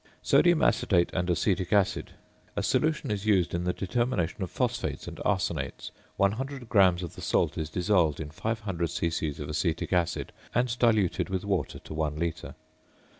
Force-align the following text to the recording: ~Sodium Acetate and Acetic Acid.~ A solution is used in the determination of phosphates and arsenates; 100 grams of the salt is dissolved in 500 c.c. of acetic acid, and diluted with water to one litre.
~Sodium 0.23 0.63
Acetate 0.63 1.11
and 1.13 1.29
Acetic 1.29 1.71
Acid.~ 1.71 2.13
A 2.55 2.63
solution 2.63 3.11
is 3.11 3.27
used 3.27 3.53
in 3.53 3.65
the 3.65 3.71
determination 3.71 4.41
of 4.41 4.49
phosphates 4.49 5.07
and 5.07 5.17
arsenates; 5.17 5.91
100 6.17 6.67
grams 6.67 7.03
of 7.03 7.13
the 7.13 7.21
salt 7.21 7.55
is 7.55 7.69
dissolved 7.69 8.19
in 8.19 8.31
500 8.31 8.87
c.c. 8.89 9.29
of 9.39 9.47
acetic 9.47 9.93
acid, 9.93 10.31
and 10.55 10.75
diluted 10.79 11.29
with 11.29 11.45
water 11.45 11.77
to 11.77 11.93
one 11.93 12.15
litre. 12.17 12.55